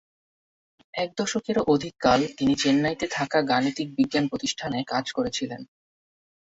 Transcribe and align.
এক 0.93 1.09
দশকেরও 1.17 1.63
অধিক 1.67 1.93
কাল 1.99 2.19
তিনি 2.37 2.53
চেন্নাইতে 2.55 3.05
থাকা 3.11 3.39
গাণিতিক 3.41 3.87
বিজ্ঞান 3.95 4.25
প্রতিষ্ঠানে 4.27 4.79
কাজ 4.83 5.05
করেছিলেন। 5.11 5.61